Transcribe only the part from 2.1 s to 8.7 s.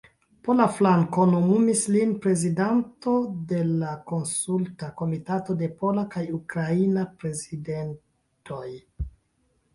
prezidanto de la Konsulta Komitato de Pola kaj Ukraina Prezidentoj.